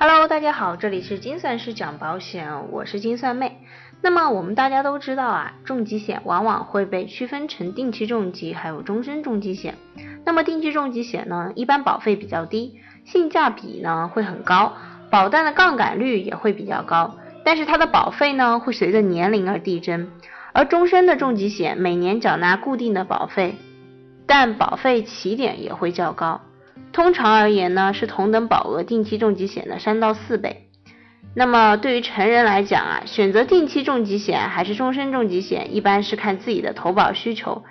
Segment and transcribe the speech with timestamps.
[0.00, 3.58] Hello，大家好，这里是金算师讲保险，我是金算妹。
[4.00, 9.74] 那么我们大家都知道啊，重疾险往往会被区分成定期重疾还有终身重疾险。
[10.24, 14.74] 那么定期重疾险呢，一般保费比较低，性价比呢会很高，
[15.10, 20.12] 保单的杠杆率也会比较高，但是它的保费呢会随着年龄而递增。
[20.52, 23.56] 而终身的重疾险每年缴纳固定的保费，
[24.28, 26.42] 但保费起点也会较高。
[26.92, 30.68] 通常而言呢，是同等保额定期重疾险的三到四倍。
[31.34, 37.64] 那么对于成人来讲啊，选择定期重疾险还是终身重疾险，一般是看自己的投保需求。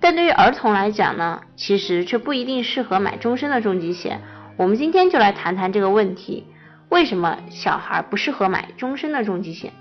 [0.00, 4.22] 但对于儿童来讲呢，其实却不一定适合买终身的重疾险。
[4.56, 6.46] 我们今天就来谈谈这个问题：
[6.88, 9.72] 为什么小孩不适合买终身的重疾险？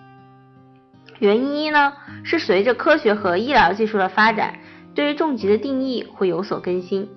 [1.19, 1.93] 原因一呢，
[2.23, 4.55] 是随着科学和医疗技术的发展，
[4.93, 7.07] 对于重疾的定义会有所更新。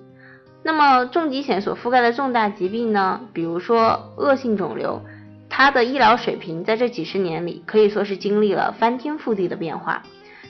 [0.67, 5.03] 那么重疾险所覆盖的重大疾病呢，比如说恶性肿瘤，
[5.47, 10.01] 它的医疗水平在这几十年里可以说是经历了翻天覆地的变化。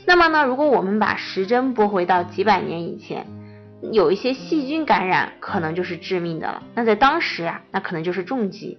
[0.05, 3.27] 那么呢，如果我们把时针拨回到几百年以前，
[3.91, 6.63] 有一些细菌感染可能就是致命的了。
[6.75, 8.77] 那在当时啊，那可能就是重疾，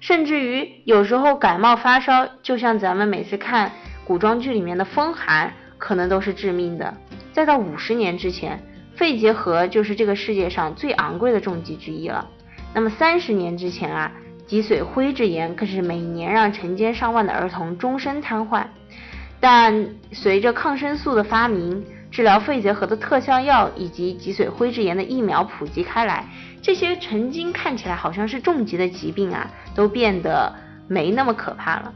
[0.00, 3.72] 甚至于有时候感冒发烧，就像咱们每次看
[4.06, 6.94] 古装剧里面的风寒，可能都是致命的。
[7.34, 8.58] 再到五十年之前。
[9.00, 12.28] 肺结核就是这个世界上最昂贵的重疾之一了。
[12.74, 14.12] 那么三十年之前啊，
[14.46, 18.62] 脊髓灰质炎更是每年让成千上万的儿童终身瘫痪。
[19.40, 26.28] 但随着抗生素的发明，治疗肺结核的特效药以及脊髓灰质炎的疫苗普及开来，
[26.60, 30.54] 这些曾经看起来好像是重疾的疾病啊，都变得
[30.88, 31.94] 没那么可怕了。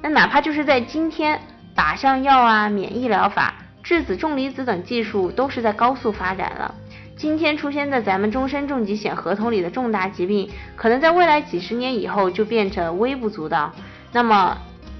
[0.00, 1.40] 那哪怕就是在今天，
[1.74, 3.54] 靶向药啊，免疫疗法。
[3.88, 6.74] 质子、重离子等技术都是在高速发展了。
[7.16, 13.72] 今天出现在咱们终身重疾险合同里的重大疾病，可能在未来几十年以后就变成微不足道。
[14.12, 14.58] 那么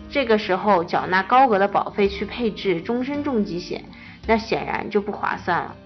[0.08, 3.84] 这个时候缴纳高额的保费去配置终身重疾险，
[4.26, 5.76] 那显然就不划算了。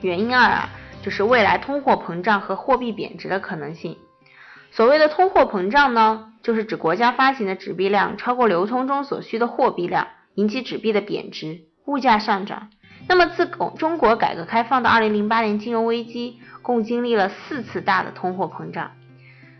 [0.00, 3.96] 原因二啊，就是未来通货膨胀和货币贬值的可能性。
[4.72, 11.60] 所谓的通货膨胀呢，就是指国家发行的纸币量超过流通中所需的货币量，引起纸币的贬值。
[11.86, 12.70] 物价上涨，
[13.08, 13.46] 那么自
[13.76, 18.92] 中国改革开放到二零零八年金融危机，共经历了四次大的通货膨胀。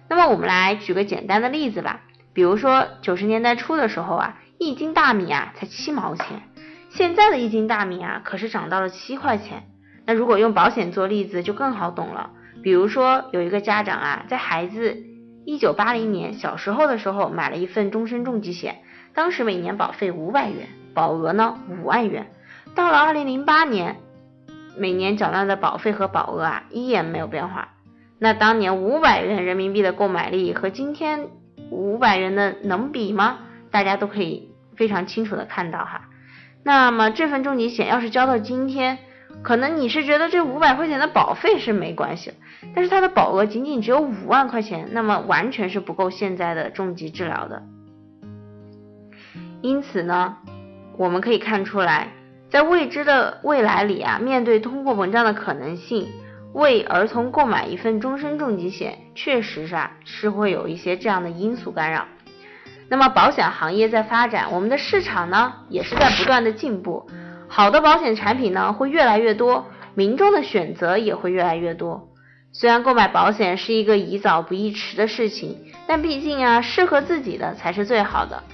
[0.09, 2.01] 那么我们来举个简单的例子吧，
[2.33, 6.43] 比如说九十年代初的时候啊，一斤大米啊才七毛钱，
[6.91, 9.65] 现在的一斤大米啊可是涨到了七块钱。
[10.07, 12.31] 那如果用保险做例子就更好懂了，
[12.63, 15.03] 比如说有一个家长啊，在孩子
[15.47, 18.83] 一九八零年小时候的时候买了一份终身重疾险，
[19.15, 20.69] 当时每年保费五百元。
[20.95, 22.29] 保额呢五万元，
[22.77, 23.97] 到了二零零八年，
[24.77, 27.71] 每年缴纳的保费和保额啊依然没有变化。
[28.21, 31.27] 那当年五百元人民币的购买力和今天
[31.69, 33.39] 五百元的能比吗？
[33.73, 36.03] 大家都可以非常清楚的看到哈。
[36.63, 38.99] 那么这份重疾险要是交到今天，
[39.43, 42.35] 可能你是觉得这五百块钱的保费是没关系，
[42.73, 47.65] 但是它的保额仅仅只有五万块钱，那么完全是不够现在的重疾治疗的。
[49.65, 50.37] 因此呢。
[50.99, 52.13] 我们可以看出来，
[52.51, 56.07] 在未知的未来里啊，面对通货膨胀的可能性，
[56.53, 62.05] 为儿童购买一份终身重疾险，确实是啊，是会有一些这样的因素干扰。
[62.91, 67.09] 那么保险行业在发展，我们的市场呢，也是在不断的进步，
[67.49, 69.65] 好的保险产品呢会越来越多，
[69.95, 72.11] 民众的选择也会越来越多。
[72.53, 78.45] 虽然购买保险是一个宜早不宜迟的事情，但毕竟啊，适合自己的才是最好的。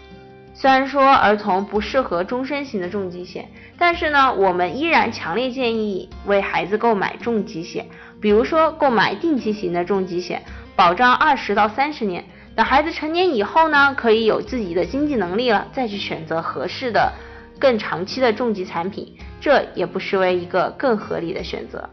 [0.60, 3.48] 虽然说儿童不适合终身型的重疾险，
[3.78, 7.86] 但是呢，我们依然强烈建议为孩子购买重疾险，
[8.20, 10.42] 比如说购买定期型的重疾险，
[10.76, 12.22] 保障二十到三十年。
[12.54, 17.10] 等孩子成年以后呢，可以有自己的经济能力了，再去选择合适的、
[17.58, 21.88] 更长期的重疾产品，这也不失为一个更合理的选择。